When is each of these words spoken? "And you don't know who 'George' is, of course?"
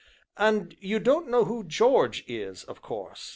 "And 0.37 0.75
you 0.79 0.97
don't 0.97 1.29
know 1.29 1.45
who 1.45 1.63
'George' 1.63 2.23
is, 2.25 2.63
of 2.63 2.81
course?" 2.81 3.29